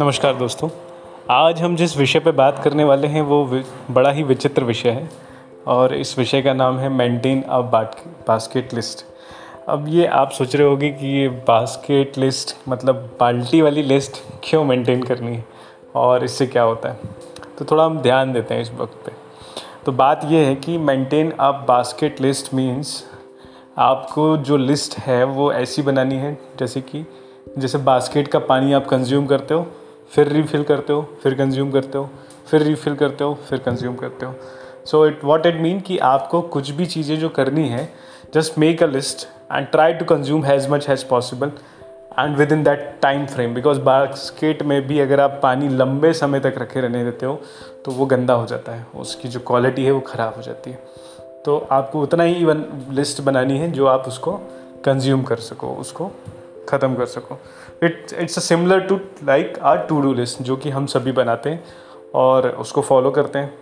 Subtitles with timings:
[0.00, 0.68] नमस्कार दोस्तों।
[1.30, 5.10] आज हम जिस विषय पर बात करने वाले हैं, वो बड़ा ही विचित्र विषय है
[5.66, 9.04] और इस विषय का नाम है मेंटेन अ बास्केट लिस्ट।
[9.68, 14.12] अब ये आप सोच रहे होगे कि ये बास्केट लिस्ट मतलब बाल्टी वाली लिस्ट
[14.44, 15.44] क्यों मेंटेन करनी है
[15.94, 17.00] और इससे क्या होता है?
[17.58, 19.12] तो थोड़ा हम ध्यान देते हैं इस वक्त पे।
[19.86, 23.04] तो बात ये है कि maintain a basket list means
[23.78, 27.06] आपको जो लिस्ट है, वो ऐसी बनानी है जैसे कि,
[27.58, 29.66] जैसे बास्केट का पानी आप कंज्यूम करते हो
[30.12, 32.08] फिर रीफिल करते हो, फिर कंज्यूम करते हो,
[32.46, 34.34] फिर रिफ़िल करते हो, फिर कंज्यूम करते हो।
[34.86, 37.88] So it what it mean कि आपको कुछ भी चीज़ें जो करनी है
[38.34, 41.52] just make a list and try to consume as much as possible
[42.18, 46.54] and within that time frame because basket में भी अगर आप पानी लंबे समय तक
[46.58, 47.40] रखे रहने देते हो
[47.84, 50.82] तो वो गंदा हो जाता है, उसकी जो क्वालिटी है वो ख़राब हो जाती है।
[51.44, 54.32] तो आपको उतना ही वन लिस्ट बनानी है जो आप उसको
[54.84, 56.10] कंज्यूम कर सको, उसको
[56.68, 57.38] ख़त्म कर सको।
[57.82, 61.50] It it's a similar to like our to do list जो कि हम सभी बनाते
[61.50, 61.62] हैं
[62.14, 63.52] और उसको फॉलो करते हैं।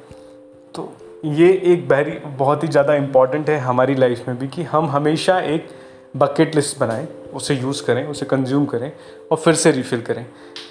[0.75, 0.93] तो
[1.25, 5.39] ये एक बहरी, बहुत ही ज़्यादा इंपॉर्टेंट है हमारी लाइफ में भी कि हम हमेशा
[5.41, 5.69] एक
[6.17, 8.91] बकेट लिस्ट बनाएँ, उसे यूज़ करें, उसे कंज्यूम करें
[9.31, 10.25] और फिर से रिफ़िल करें।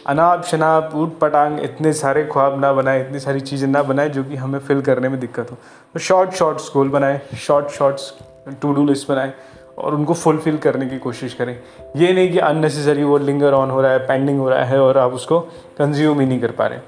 [0.08, 4.24] अनाप शनाप, ऊट पटांग, इतने सारे ख्वाब ना बनाएँ, इतनी सारी चीज़ें ना बनाएँ जो
[4.24, 5.58] कि हमें फिल करने में दिक्कत हो।
[5.94, 8.14] तो शॉर्ट शॉर्ट्स गोल बनाएँ short shorts
[8.62, 9.34] to do list बनाएँ।
[9.78, 11.58] और उनको फुलफ़िल करने की कोशिश करें।
[11.96, 14.98] ये नहीं कि अननेसेसरी वो लिंगर ऑन हो रहा है पेंडिंग हो रहा है और
[14.98, 15.40] आप उसको
[15.78, 16.80] कंज्यूम ही नहीं कर पा रहे।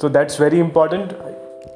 [0.00, 1.12] तो that's very important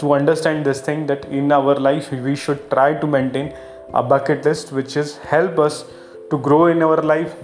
[0.01, 3.51] to understand this thing that in our life we should try to maintain
[3.95, 5.85] a bucket list which is help us
[6.31, 7.37] to grow in our life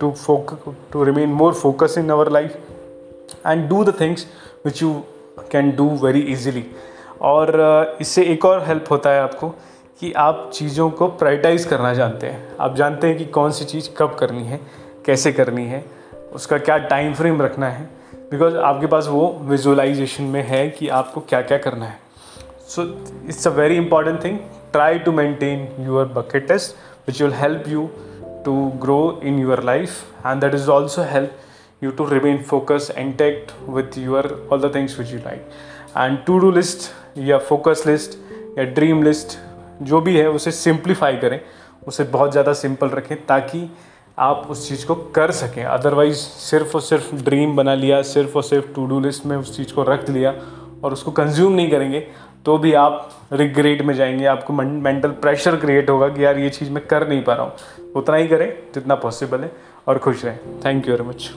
[0.00, 0.58] to focus
[0.92, 2.56] to remain more focus in our life
[3.46, 4.26] and do the things
[4.64, 4.92] which you
[5.52, 6.64] can do very easily
[7.22, 9.54] और uh, इससे एक और help होता है आपको।
[10.00, 13.88] कि आप चीज़ों को प्राइटाइज़ करना जानते हैं। आप जानते हैं कि कौन सी चीज़
[13.98, 14.60] कब करनी है,
[15.06, 15.84] कैसे करनी है,
[16.32, 17.84] उसका क्या टाइम फ्रेम रखना है।
[18.30, 21.98] बिकॉज़ आपके पास वो विजुअलाइजेशन में है कि आपको क्या क्या करना है।
[22.68, 22.82] So
[23.28, 24.38] it's a very important thing
[24.72, 26.76] try to maintain your bucket test
[27.08, 27.88] which will help you
[28.44, 33.52] to grow in your life and that is also help you to remain focus intact
[33.68, 35.48] with your all the things which you like
[35.98, 38.18] and to do list या focus list
[38.58, 39.38] या dream list
[39.82, 41.40] जो भी है, उसे simplify करें,
[41.86, 43.68] उसे बहुत ज़्यादा सिंपल रखें ताकि
[44.18, 48.42] आप उस चीज़ को कर सकें। अदरवाइज़ सिर्फ़ और सिर्फ़ ड्रीम बना लिया, सिर्फ़ और
[48.42, 50.34] सिर्फ़ टू डू लिस्ट में उस चीज़ को रख लिया
[50.84, 52.06] और उसको कंज्यूम नहीं करेंगे
[52.44, 56.70] तो भी आप रिग्रेट में जाएँगे, आपको मेंटल प्रेशर क्रिएट होगा कि यार ये चीज़
[56.70, 59.52] मैं कर नहीं पा रहा हूँ। उतना ही करें जितना पॉसिबल है
[59.88, 61.30] और खुश रहें। Thank you very much